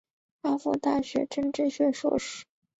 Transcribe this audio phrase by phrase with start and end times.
[0.41, 2.45] 哈佛大学政治学硕士。